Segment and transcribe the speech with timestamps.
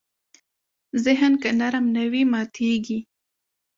[1.03, 2.99] ذهن که نرم نه وي، ماتېږي.